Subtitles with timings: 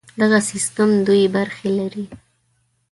[0.21, 2.05] دغه سیستم دوې برخې لري.